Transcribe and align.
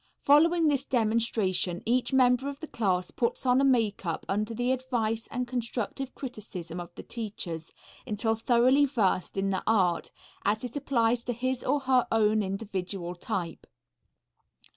Following 0.23 0.67
this 0.67 0.83
demonstration, 0.83 1.83
each 1.85 2.11
member 2.11 2.49
of 2.49 2.59
the 2.59 2.65
class 2.65 3.11
puts 3.11 3.45
on 3.45 3.61
a 3.61 3.63
makeup 3.63 4.25
under 4.27 4.51
the 4.55 4.71
advice 4.71 5.27
and 5.27 5.47
constructive 5.47 6.15
criticism 6.15 6.79
of 6.79 6.89
the 6.95 7.03
teachers, 7.03 7.71
until 8.07 8.33
thoroughly 8.35 8.85
versed 8.85 9.37
in 9.37 9.51
the 9.51 9.61
art, 9.67 10.09
as 10.43 10.63
it 10.63 10.75
applies 10.75 11.23
to 11.25 11.33
his 11.33 11.63
or 11.63 11.81
her 11.81 12.07
own 12.11 12.41
individual 12.41 13.13
type. 13.13 13.67